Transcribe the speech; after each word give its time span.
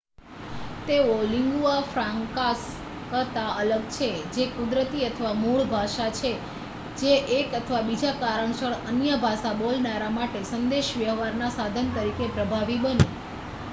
તેઓ 0.85 1.15
lingua 1.25 1.81
francas 1.87 2.61
કરતાં 3.09 3.51
અલગ 3.61 3.83
છે 3.91 4.07
જે 4.33 4.45
કુદરતી 4.53 5.03
અથવા 5.05 5.33
મૂળ 5.35 5.63
ભાષા 5.67 6.07
છે 6.13 6.31
જે 6.99 7.11
એક 7.37 7.47
અથવા 7.59 7.83
બીજા 7.83 8.15
કારણસર 8.19 8.73
અન્ય 8.87 9.15
ભાષા 9.19 9.59
બોલનારા 9.59 10.11
માટે 10.11 10.39
સંદેશ 10.45 10.89
વ્યવહાર 10.97 11.33
ના 11.35 11.51
સાધન 11.51 11.87
તરીકે 11.93 12.25
પ્રભાવી 12.33 12.81
બની 12.81 13.09